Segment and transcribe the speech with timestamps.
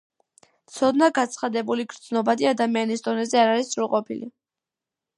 [0.77, 4.35] ცოდნა გაცხადებული გრძნობადი ადამიანის დონეზე არ არის სრულყოფილი.